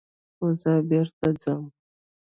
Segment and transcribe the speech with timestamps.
[0.35, 1.63] خو زه بېرته ځم.